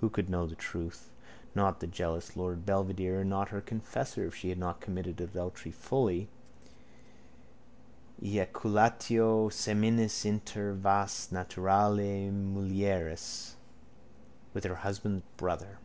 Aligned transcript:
Who 0.00 0.08
could 0.08 0.30
know 0.30 0.46
the 0.46 0.54
truth? 0.54 1.10
Not 1.52 1.80
the 1.80 1.88
jealous 1.88 2.36
lord 2.36 2.64
Belvedere 2.64 3.22
and 3.22 3.28
not 3.30 3.48
her 3.48 3.60
confessor 3.60 4.24
if 4.24 4.32
she 4.36 4.50
had 4.50 4.56
not 4.60 4.80
committed 4.80 5.20
adultery 5.20 5.72
fully, 5.72 6.28
eiaculatio 8.22 9.50
seminis 9.52 10.24
inter 10.24 10.74
vas 10.74 11.28
naturale 11.32 12.30
mulieris, 12.30 13.54
with 14.52 14.62
her 14.62 14.76
husband's 14.76 15.24
brother? 15.36 15.78